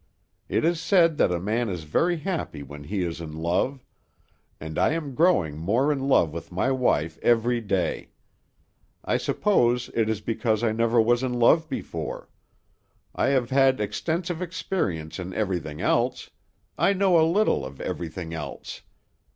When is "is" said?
0.65-0.81, 1.69-1.83, 3.03-3.21, 10.09-10.19